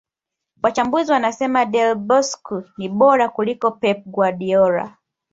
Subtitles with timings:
[0.63, 4.97] Wachambuzi wanasema Del Bosque ni bora kuliko Pep Guardiola